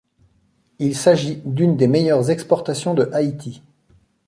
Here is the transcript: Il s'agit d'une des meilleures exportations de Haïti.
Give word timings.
Il 0.79 0.95
s'agit 0.95 1.43
d'une 1.45 1.77
des 1.77 1.85
meilleures 1.87 2.31
exportations 2.31 2.95
de 2.95 3.07
Haïti. 3.13 3.61